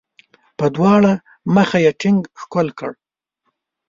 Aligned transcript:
په 0.57 0.65
دواړه 0.75 1.11
مخه 1.55 1.77
یې 1.85 1.91
ټینګ 2.01 2.21
ښکل 2.41 2.67
کړ. 2.79 2.91